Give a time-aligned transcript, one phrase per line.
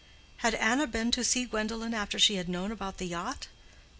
[0.37, 3.49] Had Anna been to see Gwendolen after she had known about the yacht?